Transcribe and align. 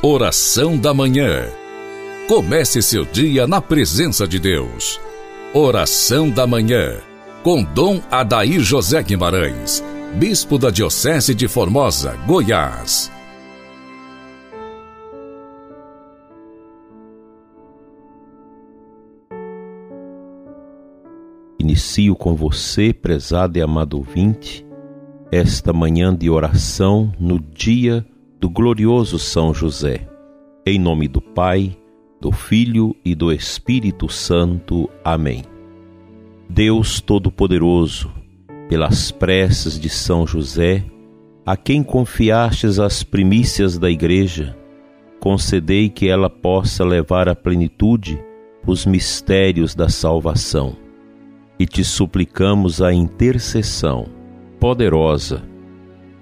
Oração 0.00 0.78
da 0.78 0.94
Manhã. 0.94 1.48
Comece 2.28 2.80
seu 2.80 3.04
dia 3.04 3.48
na 3.48 3.60
presença 3.60 4.28
de 4.28 4.38
Deus. 4.38 5.00
Oração 5.52 6.30
da 6.30 6.46
Manhã. 6.46 6.98
Com 7.42 7.64
Dom 7.64 8.00
Adair 8.08 8.60
José 8.60 9.02
Guimarães, 9.02 9.82
Bispo 10.14 10.56
da 10.56 10.70
Diocese 10.70 11.34
de 11.34 11.48
Formosa, 11.48 12.12
Goiás. 12.28 13.10
Inicio 21.58 22.14
com 22.14 22.36
você, 22.36 22.92
prezado 22.92 23.58
e 23.58 23.62
amado 23.62 23.96
ouvinte, 23.96 24.64
esta 25.32 25.72
manhã 25.72 26.14
de 26.14 26.30
oração 26.30 27.12
no 27.18 27.40
dia 27.40 28.06
do 28.40 28.48
glorioso 28.48 29.18
São 29.18 29.52
José. 29.52 30.08
Em 30.64 30.78
nome 30.78 31.08
do 31.08 31.20
Pai, 31.20 31.76
do 32.20 32.30
Filho 32.30 32.94
e 33.04 33.14
do 33.14 33.32
Espírito 33.32 34.08
Santo. 34.08 34.88
Amém. 35.04 35.42
Deus 36.48 37.00
Todo-Poderoso, 37.00 38.12
pelas 38.68 39.10
preces 39.10 39.78
de 39.78 39.88
São 39.88 40.26
José, 40.26 40.84
a 41.44 41.56
quem 41.56 41.82
confiastes 41.82 42.78
as 42.78 43.02
primícias 43.02 43.76
da 43.76 43.90
Igreja, 43.90 44.56
concedei 45.18 45.88
que 45.88 46.08
ela 46.08 46.30
possa 46.30 46.84
levar 46.84 47.28
à 47.28 47.34
plenitude 47.34 48.22
os 48.64 48.86
mistérios 48.86 49.74
da 49.74 49.88
salvação. 49.88 50.76
E 51.58 51.66
te 51.66 51.82
suplicamos 51.82 52.80
a 52.80 52.92
intercessão 52.92 54.06
poderosa 54.60 55.42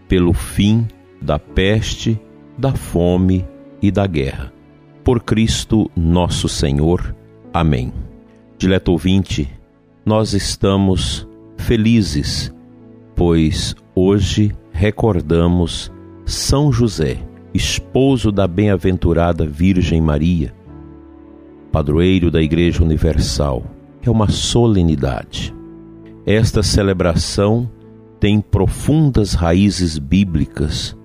pelo 0.08 0.32
fim 0.32 0.86
da 1.26 1.40
peste, 1.40 2.18
da 2.56 2.72
fome 2.72 3.44
e 3.82 3.90
da 3.90 4.06
guerra. 4.06 4.52
Por 5.02 5.20
Cristo 5.20 5.90
nosso 5.96 6.48
Senhor. 6.48 7.14
Amém. 7.52 7.92
Dileto 8.56 8.92
ouvinte, 8.92 9.48
nós 10.04 10.32
estamos 10.32 11.26
felizes, 11.58 12.54
pois 13.16 13.74
hoje 13.92 14.54
recordamos 14.70 15.92
São 16.24 16.72
José, 16.72 17.18
esposo 17.52 18.30
da 18.30 18.46
bem-aventurada 18.46 19.44
Virgem 19.44 20.00
Maria, 20.00 20.54
padroeiro 21.72 22.30
da 22.30 22.40
Igreja 22.40 22.84
Universal. 22.84 23.64
É 24.00 24.08
uma 24.08 24.28
solenidade. 24.28 25.52
Esta 26.24 26.62
celebração 26.62 27.68
tem 28.20 28.40
profundas 28.40 29.34
raízes 29.34 29.98
bíblicas 29.98 30.96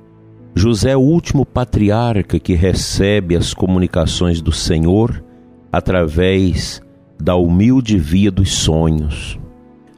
José 0.53 0.91
é 0.91 0.97
o 0.97 1.01
último 1.01 1.45
patriarca 1.45 2.37
que 2.37 2.53
recebe 2.53 3.37
as 3.37 3.53
comunicações 3.53 4.41
do 4.41 4.51
Senhor 4.51 5.23
através 5.71 6.81
da 7.19 7.35
humilde 7.35 7.97
via 7.97 8.29
dos 8.29 8.51
sonhos. 8.51 9.39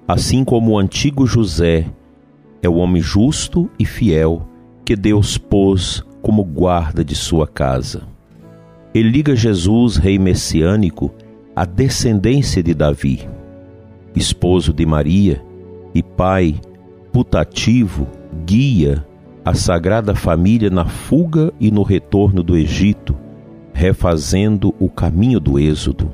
Assim 0.07 0.43
como 0.43 0.71
o 0.71 0.77
antigo 0.77 1.25
José 1.25 1.87
é 2.61 2.69
o 2.69 2.75
homem 2.75 3.01
justo 3.01 3.69
e 3.79 3.85
fiel 3.85 4.47
que 4.85 4.95
Deus 4.95 5.37
pôs 5.37 6.03
como 6.21 6.43
guarda 6.43 7.03
de 7.03 7.15
sua 7.15 7.47
casa. 7.47 8.03
Ele 8.93 9.09
liga 9.09 9.35
Jesus, 9.35 9.97
rei 9.97 10.19
messiânico, 10.19 11.11
à 11.55 11.65
descendência 11.65 12.61
de 12.61 12.75
Davi, 12.75 13.27
esposo 14.15 14.71
de 14.71 14.85
Maria 14.85 15.43
e 15.95 16.03
pai 16.03 16.61
putativo, 17.11 18.07
guia 18.45 19.03
a 19.45 19.53
Sagrada 19.53 20.16
Família 20.16 20.69
na 20.69 20.86
fuga 20.86 21.53
e 21.59 21.69
no 21.69 21.83
retorno 21.83 22.41
do 22.41 22.55
Egito, 22.55 23.16
refazendo 23.73 24.73
o 24.80 24.89
caminho 24.89 25.39
do 25.39 25.59
Êxodo. 25.59 26.09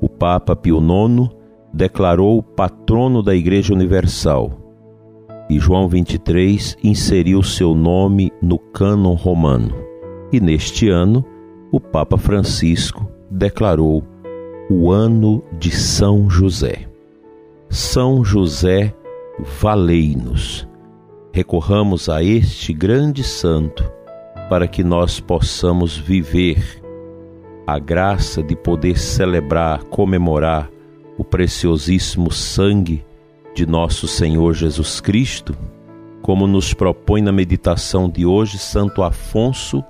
O 0.00 0.08
Papa 0.08 0.54
Pio 0.54 0.78
IX 0.78 1.30
declarou 1.72 2.42
patrono 2.42 3.22
da 3.22 3.34
Igreja 3.34 3.72
Universal 3.72 4.52
e 5.48 5.58
João 5.58 5.88
23 5.88 6.76
inseriu 6.84 7.42
seu 7.42 7.74
nome 7.74 8.30
no 8.42 8.58
cânon 8.58 9.14
romano. 9.14 9.74
E 10.30 10.38
neste 10.38 10.90
ano, 10.90 11.24
o 11.72 11.80
Papa 11.80 12.18
Francisco 12.18 13.10
declarou 13.30 14.04
o 14.70 14.90
ano 14.90 15.42
de 15.58 15.70
São 15.70 16.28
José. 16.28 16.86
São 17.70 18.22
José, 18.22 18.94
valei-nos 19.60 20.68
recorramos 21.38 22.08
a 22.08 22.20
este 22.20 22.72
grande 22.72 23.22
santo 23.22 23.88
para 24.50 24.66
que 24.66 24.82
nós 24.82 25.20
possamos 25.20 25.96
viver 25.96 26.82
a 27.64 27.78
graça 27.78 28.42
de 28.42 28.56
poder 28.56 28.98
celebrar, 28.98 29.84
comemorar 29.84 30.68
o 31.16 31.22
preciosíssimo 31.22 32.32
sangue 32.32 33.04
de 33.54 33.64
nosso 33.64 34.08
Senhor 34.08 34.52
Jesus 34.52 35.00
Cristo, 35.00 35.56
como 36.22 36.44
nos 36.44 36.74
propõe 36.74 37.22
na 37.22 37.30
meditação 37.30 38.10
de 38.10 38.26
hoje 38.26 38.58
Santo 38.58 39.04
Afonso 39.04 39.84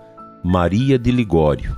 Maria 0.45 0.99
de 0.99 1.11
Ligório, 1.11 1.75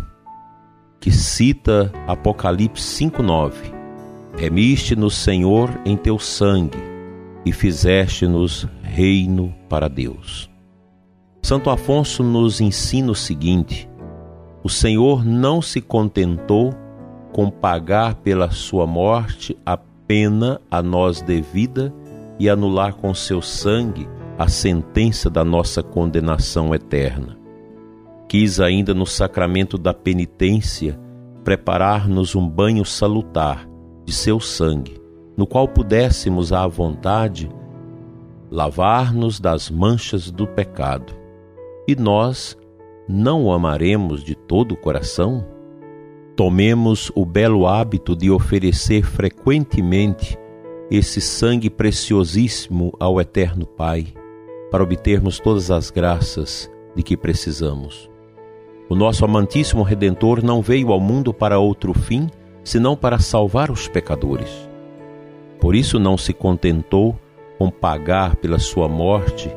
que 0.98 1.12
cita 1.12 1.92
Apocalipse 2.08 2.82
5:9. 2.82 3.72
Remiste-nos, 4.36 5.16
Senhor, 5.16 5.70
em 5.84 5.96
teu 5.96 6.18
sangue 6.18 6.89
e 7.44 7.52
fizeste-nos 7.52 8.68
reino 8.82 9.54
para 9.68 9.88
Deus. 9.88 10.50
Santo 11.42 11.70
Afonso 11.70 12.22
nos 12.22 12.60
ensina 12.60 13.10
o 13.10 13.14
seguinte: 13.14 13.88
o 14.62 14.68
Senhor 14.68 15.24
não 15.24 15.62
se 15.62 15.80
contentou 15.80 16.72
com 17.32 17.50
pagar 17.50 18.16
pela 18.16 18.50
sua 18.50 18.86
morte 18.86 19.56
a 19.64 19.76
pena 19.76 20.60
a 20.70 20.82
nós 20.82 21.22
devida 21.22 21.94
e 22.38 22.48
anular 22.48 22.94
com 22.94 23.14
seu 23.14 23.40
sangue 23.40 24.08
a 24.38 24.48
sentença 24.48 25.30
da 25.30 25.44
nossa 25.44 25.82
condenação 25.82 26.74
eterna. 26.74 27.38
Quis 28.28 28.60
ainda 28.60 28.94
no 28.94 29.06
sacramento 29.06 29.76
da 29.76 29.92
penitência 29.92 30.98
preparar-nos 31.44 32.34
um 32.34 32.48
banho 32.48 32.84
salutar 32.84 33.68
de 34.04 34.12
seu 34.12 34.40
sangue 34.40 34.99
no 35.36 35.46
qual 35.46 35.68
pudéssemos 35.68 36.52
à 36.52 36.66
vontade 36.66 37.50
lavar-nos 38.50 39.38
das 39.38 39.70
manchas 39.70 40.30
do 40.30 40.46
pecado. 40.46 41.12
E 41.86 41.94
nós 41.94 42.56
não 43.08 43.44
o 43.44 43.52
amaremos 43.52 44.22
de 44.24 44.34
todo 44.34 44.72
o 44.72 44.76
coração? 44.76 45.46
Tomemos 46.36 47.10
o 47.14 47.24
belo 47.24 47.66
hábito 47.66 48.16
de 48.16 48.30
oferecer 48.30 49.04
frequentemente 49.04 50.38
esse 50.90 51.20
sangue 51.20 51.70
preciosíssimo 51.70 52.92
ao 52.98 53.20
Eterno 53.20 53.66
Pai, 53.66 54.06
para 54.70 54.82
obtermos 54.82 55.38
todas 55.38 55.70
as 55.70 55.90
graças 55.90 56.70
de 56.96 57.02
que 57.02 57.16
precisamos. 57.16 58.10
O 58.88 58.94
nosso 58.94 59.24
amantíssimo 59.24 59.82
Redentor 59.82 60.42
não 60.42 60.60
veio 60.60 60.90
ao 60.90 61.00
mundo 61.00 61.32
para 61.32 61.60
outro 61.60 61.94
fim, 61.94 62.28
senão 62.64 62.96
para 62.96 63.18
salvar 63.18 63.70
os 63.70 63.86
pecadores. 63.86 64.69
Por 65.60 65.74
isso 65.74 65.98
não 65.98 66.16
se 66.16 66.32
contentou 66.32 67.18
com 67.58 67.70
pagar 67.70 68.36
pela 68.36 68.58
sua 68.58 68.88
morte 68.88 69.54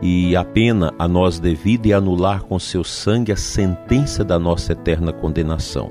e 0.00 0.34
a 0.36 0.44
pena 0.44 0.94
a 0.98 1.06
nós 1.06 1.38
devida 1.38 1.88
e 1.88 1.92
anular 1.92 2.42
com 2.44 2.58
seu 2.58 2.84
sangue 2.84 3.32
a 3.32 3.36
sentença 3.36 4.24
da 4.24 4.38
nossa 4.38 4.72
eterna 4.72 5.12
condenação. 5.12 5.90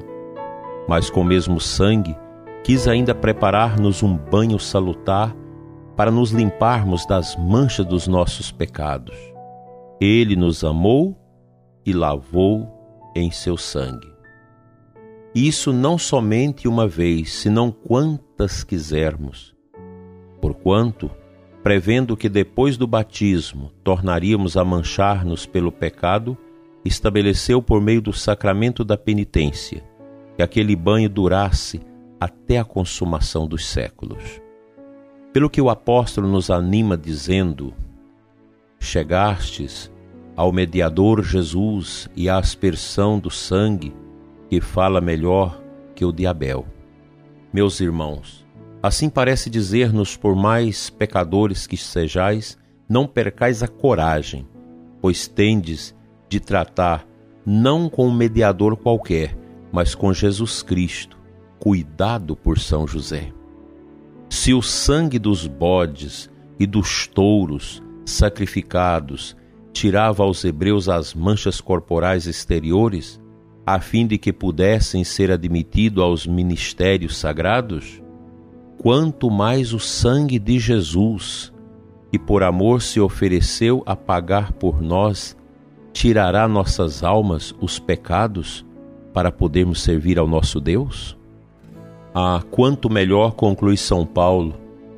Mas 0.88 1.10
com 1.10 1.22
o 1.22 1.26
mesmo 1.26 1.60
sangue 1.60 2.16
quis 2.64 2.88
ainda 2.88 3.14
preparar-nos 3.14 4.02
um 4.02 4.16
banho 4.16 4.58
salutar 4.58 5.36
para 5.96 6.10
nos 6.10 6.32
limparmos 6.32 7.06
das 7.06 7.36
manchas 7.36 7.86
dos 7.86 8.08
nossos 8.08 8.52
pecados. 8.52 9.18
Ele 10.00 10.36
nos 10.36 10.64
amou 10.64 11.18
e 11.86 11.92
lavou 11.92 12.68
em 13.16 13.30
seu 13.32 13.58
sangue. 13.58 14.19
Isso 15.34 15.72
não 15.72 15.98
somente 15.98 16.68
uma 16.68 16.88
vez, 16.88 17.32
senão 17.34 17.72
quantas 17.72 18.64
quisermos. 18.64 19.56
Porquanto, 20.42 21.12
prevendo 21.62 22.18
que 22.18 22.28
depois 22.28 22.78
do 22.78 22.88
batismo 22.88 23.72
tornaríamos 23.84 24.58
a 24.58 24.66
manchar-nos 24.66 25.46
pelo 25.46 25.72
pecado, 25.72 26.38
estabeleceu 26.84 27.62
por 27.62 27.82
meio 27.82 28.02
do 28.02 28.14
sacramento 28.14 28.84
da 28.84 28.98
penitência 28.98 29.84
que 30.36 30.42
aquele 30.42 30.74
banho 30.74 31.10
durasse 31.10 31.82
até 32.18 32.58
a 32.58 32.64
consumação 32.64 33.46
dos 33.46 33.68
séculos. 33.68 34.42
Pelo 35.34 35.50
que 35.50 35.62
o 35.62 35.70
apóstolo 35.70 36.30
nos 36.30 36.50
anima 36.50 36.98
dizendo: 36.98 37.74
Chegastes 38.80 39.92
ao 40.38 40.54
mediador 40.54 41.22
Jesus 41.22 42.10
e 42.16 42.30
à 42.30 42.38
aspersão 42.38 43.20
do 43.20 43.30
sangue 43.30 43.94
que 44.50 44.60
fala 44.60 45.00
melhor 45.00 45.62
que 45.96 46.04
o 46.04 46.12
de 46.12 46.26
Abel. 46.26 46.66
Meus 47.54 47.80
irmãos, 47.80 48.46
assim 48.82 49.10
parece 49.10 49.50
dizer-nos, 49.50 50.18
por 50.18 50.36
mais 50.36 50.90
pecadores 50.90 51.68
que 51.68 51.78
sejais, 51.78 52.58
não 52.88 53.06
percais 53.06 53.62
a 53.62 53.68
coragem, 53.68 54.48
pois 55.00 55.28
tendes 55.28 55.96
de 56.28 56.40
tratar 56.40 57.08
não 57.46 57.90
com 57.90 58.08
um 58.08 58.14
mediador 58.14 58.76
qualquer, 58.76 59.38
mas 59.72 59.94
com 59.94 60.12
Jesus 60.14 60.64
Cristo, 60.64 61.18
cuidado 61.60 62.36
por 62.36 62.58
São 62.60 62.88
José. 62.88 63.32
Se 64.30 64.54
o 64.54 64.62
sangue 64.62 65.20
dos 65.20 65.48
bodes 65.48 66.30
e 66.60 66.66
dos 66.66 67.08
touros 67.08 67.84
sacrificados 68.06 69.36
tirava 69.72 70.24
aos 70.24 70.44
hebreus 70.44 70.90
as 70.90 71.14
manchas 71.14 71.62
corporais 71.62 72.26
exteriores, 72.26 73.20
a 73.76 73.80
fim 73.80 74.08
de 74.08 74.18
que 74.18 74.34
pudessem 74.34 75.04
ser 75.04 75.30
admitidos 75.30 76.04
aos 76.04 76.26
ministérios 76.26 77.16
sagrados, 77.16 78.02
quanto 78.80 79.30
mais 79.30 79.74
o 79.74 79.80
sangue 79.80 80.40
de 80.40 80.58
Jesus, 80.58 81.54
que 82.12 82.18
por 82.18 82.42
amor 82.42 82.82
se 82.82 83.00
ofereceu 83.00 83.84
a 83.86 83.96
pagar 83.96 84.54
por 84.54 84.82
nós, 84.82 85.38
tirará 85.94 86.48
nossas 86.48 87.04
almas 87.04 87.54
os 87.62 87.78
pecados 87.78 88.66
para 89.14 89.32
podermos 89.32 89.84
servir 89.84 90.18
ao 90.18 90.28
nosso 90.28 90.60
Deus? 90.60 91.16
Ah, 92.12 92.42
quanto 92.50 92.90
melhor, 92.90 93.34
conclui 93.34 93.78
São 93.78 94.04
Paulo, 94.04 94.56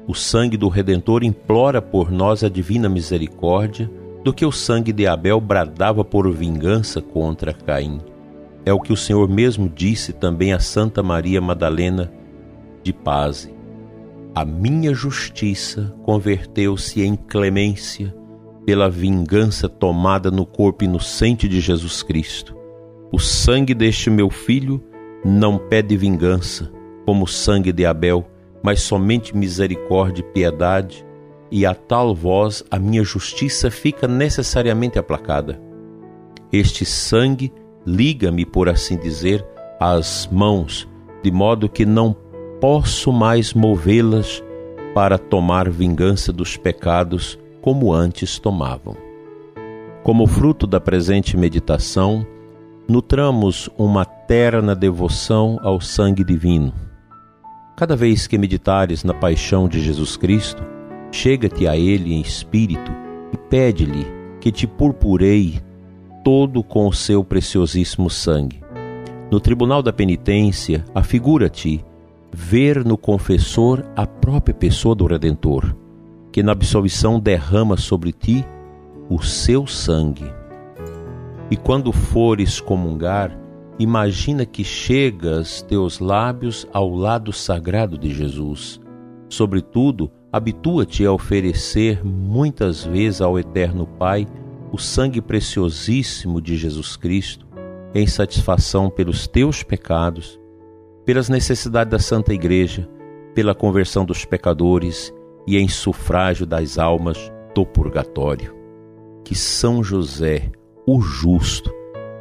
o 0.07 0.15
sangue 0.15 0.56
do 0.56 0.69
Redentor 0.69 1.25
implora 1.25 1.81
por 1.81 2.09
nós 2.09 2.41
a 2.41 2.47
divina 2.47 2.88
misericórdia 2.88 3.91
do 4.24 4.33
que 4.33 4.45
o 4.45 4.51
sangue 4.51 4.94
de 4.94 5.07
Abel 5.07 5.41
bradava 5.41 6.06
por 6.06 6.31
vingança 6.31 7.01
contra 7.01 7.51
Caim. 7.51 8.00
É 8.65 8.71
o 8.71 8.79
que 8.79 8.93
o 8.93 8.97
Senhor 8.97 9.27
mesmo 9.27 9.67
disse 9.67 10.13
também 10.13 10.53
a 10.53 10.59
Santa 10.59 11.01
Maria 11.01 11.41
Madalena 11.41 12.11
de 12.83 12.93
Paz. 12.93 13.51
A 14.35 14.45
minha 14.45 14.93
justiça 14.93 15.93
converteu-se 16.03 17.01
em 17.01 17.15
clemência 17.15 18.15
pela 18.65 18.89
vingança 18.89 19.67
tomada 19.67 20.29
no 20.29 20.45
corpo 20.45 20.83
inocente 20.83 21.47
de 21.47 21.59
Jesus 21.59 22.03
Cristo. 22.03 22.55
O 23.11 23.19
sangue 23.19 23.73
deste 23.73 24.09
meu 24.09 24.29
filho 24.29 24.81
não 25.25 25.57
pede 25.57 25.97
vingança, 25.97 26.71
como 27.05 27.25
o 27.25 27.27
sangue 27.27 27.71
de 27.71 27.85
Abel, 27.85 28.25
mas 28.63 28.81
somente 28.81 29.35
misericórdia 29.35 30.21
e 30.21 30.33
piedade, 30.33 31.05
e 31.51 31.65
a 31.65 31.73
tal 31.73 32.15
voz 32.15 32.63
a 32.71 32.79
minha 32.79 33.03
justiça 33.03 33.69
fica 33.69 34.07
necessariamente 34.07 34.97
aplacada. 34.97 35.59
Este 36.53 36.85
sangue 36.85 37.51
liga-me, 37.85 38.45
por 38.45 38.69
assim 38.69 38.97
dizer, 38.97 39.45
às 39.79 40.27
mãos, 40.31 40.87
de 41.23 41.31
modo 41.31 41.69
que 41.69 41.85
não 41.85 42.15
posso 42.59 43.11
mais 43.11 43.53
movê-las 43.53 44.43
para 44.93 45.17
tomar 45.17 45.69
vingança 45.69 46.31
dos 46.31 46.57
pecados 46.57 47.39
como 47.61 47.93
antes 47.93 48.39
tomavam. 48.39 48.95
Como 50.03 50.27
fruto 50.27 50.65
da 50.65 50.79
presente 50.79 51.37
meditação, 51.37 52.25
nutramos 52.87 53.69
uma 53.77 54.03
terna 54.03 54.75
devoção 54.75 55.59
ao 55.61 55.79
sangue 55.79 56.23
divino 56.23 56.73
Cada 57.81 57.95
vez 57.95 58.27
que 58.27 58.37
meditares 58.37 59.03
na 59.03 59.11
paixão 59.11 59.67
de 59.67 59.79
Jesus 59.79 60.15
Cristo, 60.15 60.63
chega-te 61.11 61.67
a 61.67 61.75
Ele 61.75 62.13
em 62.13 62.21
espírito 62.21 62.91
e 63.33 63.37
pede-lhe 63.49 64.05
que 64.39 64.51
te 64.51 64.67
purpurei 64.67 65.59
todo 66.23 66.63
com 66.63 66.88
o 66.88 66.94
seu 66.94 67.23
preciosíssimo 67.23 68.09
sangue. 68.09 68.62
No 69.29 69.39
tribunal 69.39 69.81
da 69.81 69.94
penitência, 69.94 70.83
afigura-te 70.94 71.83
ver 72.33 72.83
no 72.85 72.97
confessor 72.97 73.85
a 73.95 74.06
própria 74.06 74.53
pessoa 74.53 74.95
do 74.95 75.06
Redentor, 75.06 75.75
que 76.31 76.44
na 76.44 76.51
absolvição 76.51 77.19
derrama 77.19 77.77
sobre 77.77 78.12
ti 78.12 78.45
o 79.09 79.21
seu 79.21 79.68
sangue. 79.68 80.31
E 81.50 81.57
quando 81.57 81.91
fores 81.91 82.62
comungar, 82.62 83.38
Imagina 83.81 84.45
que 84.45 84.63
chegas 84.63 85.63
teus 85.63 86.00
lábios 86.00 86.67
ao 86.71 86.94
lado 86.94 87.33
sagrado 87.33 87.97
de 87.97 88.13
Jesus. 88.13 88.79
Sobretudo, 89.27 90.12
habitua-te 90.31 91.03
a 91.03 91.12
oferecer 91.12 92.06
muitas 92.06 92.83
vezes 92.83 93.21
ao 93.21 93.39
Eterno 93.39 93.88
Pai 93.88 94.27
o 94.71 94.77
sangue 94.77 95.21
preciosíssimo 95.21 96.41
de 96.41 96.56
Jesus 96.56 96.95
Cristo, 96.95 97.45
em 97.94 98.07
satisfação 98.07 98.89
pelos 98.89 99.27
teus 99.27 99.63
pecados, 99.63 100.39
pelas 101.06 101.27
necessidades 101.27 101.91
da 101.91 102.00
Santa 102.00 102.33
Igreja, 102.33 102.88
pela 103.35 103.53
conversão 103.53 104.06
dos 104.06 104.23
pecadores 104.23 105.13
e 105.45 105.57
em 105.57 105.68
sufrágio 105.68 106.45
das 106.45 106.77
almas 106.77 107.31
do 107.53 107.65
purgatório. 107.65 108.56
Que 109.23 109.35
São 109.35 109.83
José, 109.83 110.51
o 110.88 111.01
justo, 111.01 111.74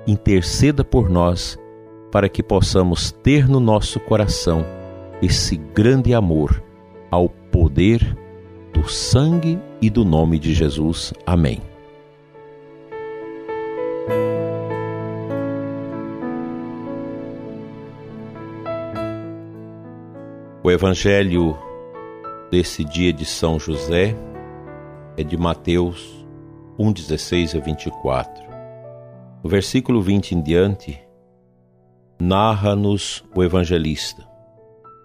interceda 0.07 0.85
por 0.85 1.09
nós 1.09 1.59
para 2.11 2.29
que 2.29 2.43
possamos 2.43 3.13
ter 3.13 3.49
no 3.49 3.61
nosso 3.61 4.01
coração 4.01 4.65
esse 5.23 5.57
grande 5.57 6.13
amor 6.13 6.63
ao 7.11 7.29
poder 7.29 8.17
do 8.73 8.89
sangue 8.89 9.59
e 9.81 9.91
do 9.91 10.05
nome 10.05 10.39
de 10.39 10.53
Jesus. 10.55 11.13
Amém. 11.27 11.70
O 20.63 20.71
evangelho 20.71 21.57
desse 22.51 22.85
dia 22.85 23.15
de 23.15 23.25
São 23.25 23.59
José 23.59 24.15
é 25.17 25.25
de 25.25 25.35
Mateus 25.35 26.27
1, 26.79 26.93
16 26.93 27.55
a 27.55 27.61
24. 27.61 28.45
No 29.43 29.49
versículo 29.49 30.03
20 30.03 30.33
em 30.33 30.43
diante, 30.43 31.01
narra-nos 32.21 33.25
o 33.35 33.43
evangelista. 33.43 34.29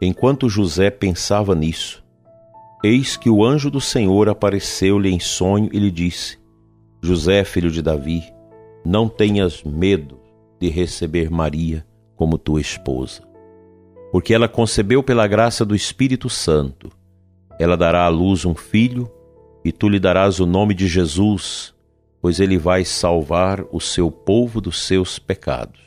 Enquanto 0.01 0.49
José 0.49 0.89
pensava 0.89 1.55
nisso, 1.55 2.03
eis 2.83 3.15
que 3.15 3.29
o 3.29 3.41
anjo 3.41 3.71
do 3.71 3.79
Senhor 3.79 4.27
apareceu-lhe 4.27 5.09
em 5.09 5.21
sonho 5.21 5.69
e 5.71 5.79
lhe 5.79 5.89
disse: 5.89 6.37
José, 7.01 7.45
filho 7.45 7.71
de 7.71 7.81
Davi, 7.81 8.23
não 8.85 9.07
tenhas 9.07 9.63
medo 9.63 10.19
de 10.59 10.67
receber 10.67 11.31
Maria 11.31 11.87
como 12.13 12.37
tua 12.37 12.59
esposa, 12.59 13.23
porque 14.15 14.33
ela 14.33 14.47
concebeu 14.47 15.03
pela 15.03 15.27
graça 15.27 15.65
do 15.65 15.75
Espírito 15.75 16.29
Santo. 16.29 16.89
Ela 17.59 17.75
dará 17.75 18.06
à 18.06 18.07
luz 18.07 18.45
um 18.45 18.56
filho, 18.56 19.12
e 19.62 19.73
tu 19.73 19.89
lhe 19.89 20.00
darás 20.00 20.39
o 20.39 20.45
nome 20.45 20.73
de 20.73 20.88
Jesus 20.88 21.75
pois 22.25 22.39
ele 22.39 22.57
vai 22.57 22.83
salvar 22.83 23.63
o 23.71 23.79
seu 23.79 24.09
povo 24.09 24.59
dos 24.59 24.81
seus 24.81 25.19
pecados. 25.19 25.79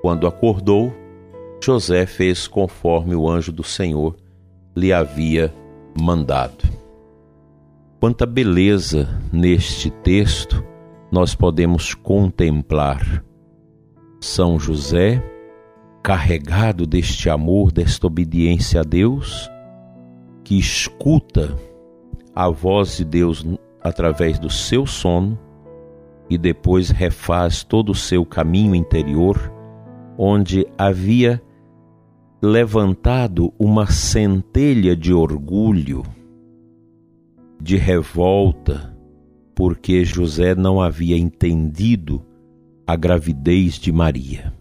Quando 0.00 0.26
acordou, 0.26 0.90
José 1.62 2.06
fez 2.06 2.46
conforme 2.46 3.14
o 3.14 3.28
anjo 3.28 3.52
do 3.52 3.62
Senhor 3.62 4.16
lhe 4.74 4.90
havia 4.90 5.54
mandado. 6.00 6.64
Quanta 8.00 8.24
beleza 8.24 9.20
neste 9.30 9.90
texto 9.90 10.64
nós 11.12 11.34
podemos 11.34 11.92
contemplar. 11.92 13.22
São 14.22 14.58
José, 14.58 15.22
carregado 16.02 16.86
deste 16.86 17.28
amor, 17.28 17.72
desta 17.72 18.06
obediência 18.06 18.80
a 18.80 18.84
Deus, 18.84 19.50
que 20.44 20.58
escuta 20.58 21.56
a 22.34 22.48
voz 22.48 22.96
de 22.96 23.04
Deus 23.04 23.44
através 23.82 24.38
do 24.38 24.48
seu 24.48 24.86
sono 24.86 25.38
e 26.30 26.36
depois 26.36 26.90
refaz 26.90 27.62
todo 27.62 27.90
o 27.90 27.94
seu 27.94 28.24
caminho 28.24 28.74
interior, 28.74 29.52
onde 30.16 30.66
havia 30.76 31.42
levantado 32.40 33.52
uma 33.58 33.86
centelha 33.86 34.94
de 34.94 35.12
orgulho, 35.12 36.02
de 37.60 37.76
revolta, 37.76 38.96
porque 39.54 40.04
José 40.04 40.54
não 40.54 40.80
havia 40.80 41.16
entendido 41.16 42.24
a 42.86 42.94
gravidez 42.94 43.74
de 43.74 43.90
Maria. 43.90 44.57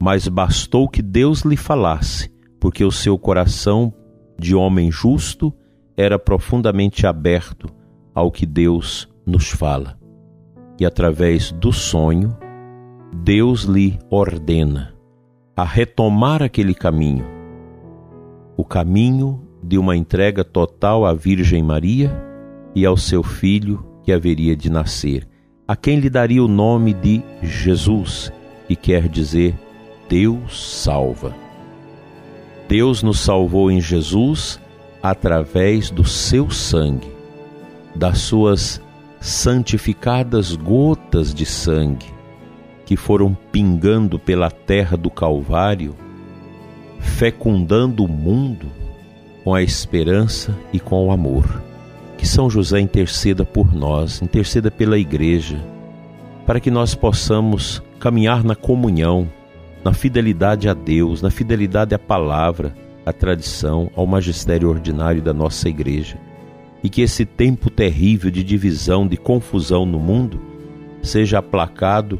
Mas 0.00 0.28
bastou 0.28 0.88
que 0.88 1.02
Deus 1.02 1.42
lhe 1.42 1.56
falasse, 1.56 2.30
porque 2.60 2.84
o 2.84 2.92
seu 2.92 3.18
coração 3.18 3.92
de 4.38 4.54
homem 4.54 4.90
justo 4.90 5.52
era 5.96 6.18
profundamente 6.18 7.06
aberto 7.06 7.68
ao 8.14 8.30
que 8.30 8.46
Deus 8.46 9.08
nos 9.26 9.48
fala. 9.50 9.98
E 10.78 10.84
através 10.84 11.52
do 11.52 11.72
sonho, 11.72 12.36
Deus 13.12 13.62
lhe 13.62 13.98
ordena 14.10 14.94
a 15.56 15.64
retomar 15.64 16.42
aquele 16.42 16.74
caminho, 16.74 17.24
o 18.56 18.64
caminho 18.64 19.40
de 19.62 19.78
uma 19.78 19.96
entrega 19.96 20.44
total 20.44 21.06
à 21.06 21.14
Virgem 21.14 21.62
Maria 21.62 22.12
e 22.74 22.84
ao 22.84 22.96
seu 22.96 23.22
filho 23.22 23.86
que 24.02 24.12
haveria 24.12 24.56
de 24.56 24.68
nascer, 24.68 25.28
a 25.66 25.76
quem 25.76 26.00
lhe 26.00 26.10
daria 26.10 26.42
o 26.42 26.48
nome 26.48 26.92
de 26.92 27.22
Jesus, 27.40 28.32
que 28.66 28.74
quer 28.74 29.08
dizer 29.08 29.54
Deus 30.08 30.82
salva. 30.82 31.34
Deus 32.68 33.02
nos 33.02 33.20
salvou 33.20 33.70
em 33.70 33.80
Jesus 33.80 34.60
através 35.02 35.90
do 35.90 36.04
seu 36.04 36.50
sangue 36.50 37.14
das 37.94 38.18
suas 38.18 38.80
santificadas 39.20 40.56
gotas 40.56 41.32
de 41.32 41.46
sangue, 41.46 42.12
que 42.84 42.96
foram 42.96 43.36
pingando 43.52 44.18
pela 44.18 44.50
terra 44.50 44.96
do 44.96 45.10
Calvário, 45.10 45.94
fecundando 46.98 48.04
o 48.04 48.08
mundo 48.08 48.66
com 49.42 49.54
a 49.54 49.62
esperança 49.62 50.56
e 50.72 50.80
com 50.80 51.06
o 51.06 51.12
amor. 51.12 51.62
Que 52.18 52.26
São 52.26 52.50
José 52.50 52.80
interceda 52.80 53.44
por 53.44 53.74
nós, 53.74 54.20
interceda 54.20 54.70
pela 54.70 54.98
igreja, 54.98 55.62
para 56.46 56.60
que 56.60 56.70
nós 56.70 56.94
possamos 56.94 57.82
caminhar 57.98 58.44
na 58.44 58.54
comunhão, 58.54 59.28
na 59.84 59.92
fidelidade 59.92 60.68
a 60.68 60.74
Deus, 60.74 61.20
na 61.20 61.30
fidelidade 61.30 61.94
à 61.94 61.98
palavra, 61.98 62.74
à 63.04 63.12
tradição, 63.12 63.90
ao 63.94 64.06
magistério 64.06 64.70
ordinário 64.70 65.20
da 65.20 65.34
nossa 65.34 65.68
igreja. 65.68 66.18
E 66.82 66.88
que 66.88 67.02
esse 67.02 67.24
tempo 67.26 67.70
terrível 67.70 68.30
de 68.30 68.42
divisão, 68.42 69.06
de 69.06 69.16
confusão 69.16 69.84
no 69.84 69.98
mundo, 69.98 70.40
seja 71.02 71.38
aplacado 71.38 72.18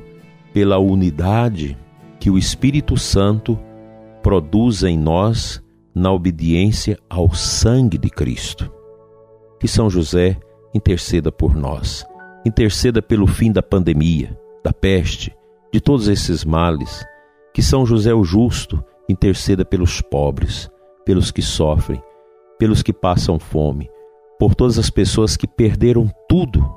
pela 0.52 0.78
unidade 0.78 1.76
que 2.21 2.30
o 2.30 2.37
Espírito 2.37 2.97
Santo 2.97 3.59
produz 4.23 4.83
em 4.83 4.99
nós 4.99 5.62
na 5.94 6.12
obediência 6.12 6.99
ao 7.09 7.33
sangue 7.35 7.97
de 7.97 8.11
Cristo. 8.11 8.71
Que 9.59 9.66
São 9.68 9.88
José 9.88 10.37
interceda 10.75 11.33
por 11.33 11.54
nós, 11.54 12.04
interceda 12.44 13.00
pelo 13.00 13.26
fim 13.26 13.50
da 13.50 13.62
pandemia, 13.62 14.38
da 14.62 14.73
peste, 14.73 15.35
de 15.73 15.80
todos 15.80 16.09
esses 16.09 16.44
males. 16.44 17.04
Que 17.54 17.62
São 17.62 17.87
José 17.87 18.12
o 18.12 18.25
Justo 18.25 18.84
interceda 19.08 19.64
pelos 19.64 20.00
pobres, 20.00 20.68
pelos 21.04 21.30
que 21.30 21.40
sofrem, 21.40 22.02
pelos 22.58 22.82
que 22.82 22.92
passam 22.92 23.38
fome, 23.38 23.88
por 24.40 24.56
todas 24.56 24.76
as 24.76 24.90
pessoas 24.90 25.37
que 25.37 25.46
perderam 25.46 26.11
tudo 26.28 26.68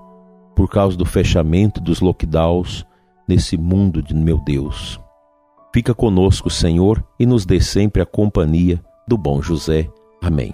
por 0.56 0.70
causa 0.70 0.96
do 0.96 1.04
fechamento 1.04 1.82
dos 1.82 2.00
lockdowns 2.00 2.86
nesse 3.28 3.58
mundo 3.58 4.04
de 4.04 4.14
meu 4.14 4.38
Deus. 4.38 5.00
Fica 5.74 5.96
conosco, 5.96 6.48
Senhor, 6.48 7.04
e 7.20 7.26
nos 7.26 7.44
dê 7.44 7.60
sempre 7.60 8.00
a 8.00 8.06
companhia 8.06 8.80
do 9.08 9.18
bom 9.18 9.42
José. 9.42 9.90
Amém. 10.22 10.54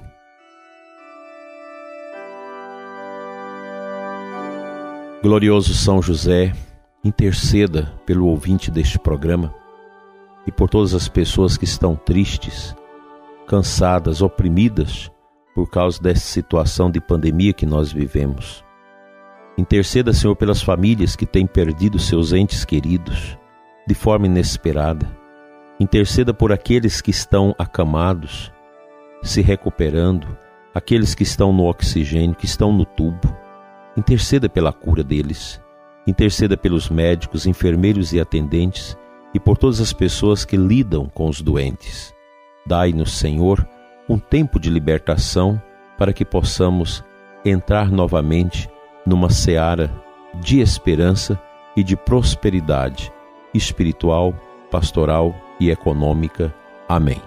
Glorioso 5.21 5.73
São 5.73 6.01
José, 6.01 6.53
interceda 7.03 7.93
pelo 8.05 8.27
ouvinte 8.27 8.71
deste 8.71 8.97
programa 8.97 9.53
e 10.45 10.51
por 10.51 10.69
todas 10.69 10.93
as 10.93 11.07
pessoas 11.07 11.57
que 11.57 11.65
estão 11.65 11.95
tristes, 11.95 12.75
cansadas, 13.47 14.21
oprimidas 14.21 15.11
por 15.55 15.69
causa 15.69 16.01
dessa 16.01 16.25
situação 16.25 16.89
de 16.89 16.99
pandemia 16.99 17.53
que 17.53 17.65
nós 17.65 17.91
vivemos. 17.91 18.63
Interceda, 19.57 20.13
Senhor, 20.13 20.35
pelas 20.35 20.61
famílias 20.61 21.15
que 21.15 21.25
têm 21.25 21.45
perdido 21.45 21.99
seus 21.99 22.33
entes 22.33 22.65
queridos 22.65 23.37
de 23.87 23.93
forma 23.93 24.25
inesperada 24.25 25.23
Interceda 25.79 26.33
por 26.33 26.53
aqueles 26.53 27.01
que 27.01 27.09
estão 27.09 27.55
acamados, 27.57 28.53
se 29.23 29.41
recuperando, 29.41 30.27
aqueles 30.73 31.15
que 31.15 31.23
estão 31.23 31.51
no 31.51 31.65
oxigênio, 31.65 32.35
que 32.35 32.45
estão 32.45 32.71
no 32.71 32.85
tubo. 32.85 33.35
Interceda 33.97 34.47
pela 34.47 34.71
cura 34.71 35.03
deles. 35.03 35.59
Interceda 36.05 36.55
pelos 36.55 36.89
médicos, 36.89 37.47
enfermeiros 37.47 38.13
e 38.13 38.19
atendentes 38.19 38.97
e 39.33 39.39
por 39.39 39.57
todas 39.57 39.81
as 39.81 39.91
pessoas 39.91 40.45
que 40.45 40.55
lidam 40.55 41.07
com 41.07 41.27
os 41.27 41.41
doentes. 41.41 42.13
Dai-nos, 42.65 43.17
Senhor, 43.17 43.67
um 44.07 44.17
tempo 44.17 44.59
de 44.59 44.69
libertação 44.69 45.61
para 45.97 46.13
que 46.13 46.23
possamos 46.23 47.03
entrar 47.43 47.91
novamente 47.91 48.69
numa 49.05 49.29
seara 49.29 49.91
de 50.35 50.59
esperança 50.59 51.39
e 51.75 51.83
de 51.83 51.95
prosperidade 51.95 53.11
espiritual, 53.53 54.33
pastoral 54.71 55.35
e 55.59 55.69
econômica. 55.69 56.53
Amém. 56.87 57.21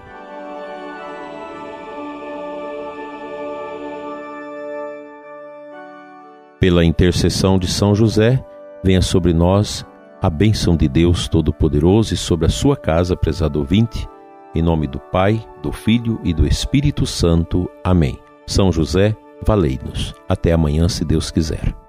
Pela 6.59 6.85
intercessão 6.85 7.59
de 7.59 7.69
São 7.69 7.95
José, 7.95 8.45
venha 8.83 9.03
sobre 9.03 9.33
nós 9.33 9.87
a 10.21 10.31
bênção 10.31 10.77
de 10.77 10.89
Deus 10.89 11.29
Todo-Poderoso 11.29 12.15
e 12.15 12.17
sobre 12.17 12.47
a 12.47 12.51
sua 12.51 12.77
casa, 12.77 13.17
prezado 13.17 13.59
ouvinte, 13.59 14.09
em 14.55 14.63
nome 14.63 14.87
do 14.87 14.99
Pai, 14.99 15.45
do 15.63 15.71
Filho 15.71 16.19
e 16.25 16.33
do 16.33 16.47
Espírito 16.47 17.07
Santo. 17.07 17.69
Amém. 17.85 18.19
São 18.47 18.73
José, 18.73 19.17
valei-nos. 19.47 20.15
Até 20.29 20.53
amanhã, 20.53 20.89
se 20.89 21.05
Deus 21.05 21.31
quiser. 21.31 21.86